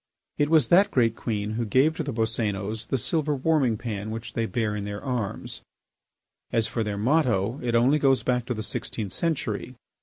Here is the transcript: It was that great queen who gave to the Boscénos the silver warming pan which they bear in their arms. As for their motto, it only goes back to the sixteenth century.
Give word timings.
It 0.39 0.49
was 0.49 0.69
that 0.69 0.89
great 0.89 1.15
queen 1.15 1.51
who 1.51 1.63
gave 1.67 1.95
to 1.95 2.01
the 2.03 2.11
Boscénos 2.11 2.87
the 2.87 2.97
silver 2.97 3.35
warming 3.35 3.77
pan 3.77 4.09
which 4.09 4.33
they 4.33 4.47
bear 4.47 4.75
in 4.75 4.83
their 4.83 4.99
arms. 5.03 5.61
As 6.51 6.65
for 6.65 6.83
their 6.83 6.97
motto, 6.97 7.59
it 7.61 7.75
only 7.75 7.99
goes 7.99 8.23
back 8.23 8.47
to 8.47 8.55
the 8.55 8.63
sixteenth 8.63 9.13
century. 9.13 9.75